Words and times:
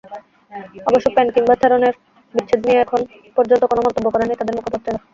অবশ্য 0.87 1.07
পেন 1.15 1.27
কিংবা 1.35 1.55
থেরনের 1.61 1.93
বিচ্ছেদ 2.33 2.59
নিয়ে 2.65 2.81
এখন 2.85 2.99
পর্যন্ত 3.37 3.63
কোনো 3.71 3.81
মন্তব্য 3.85 4.07
করেননি 4.13 4.35
তাঁদের 4.37 4.57
মুখপাত্রেরা। 4.57 4.99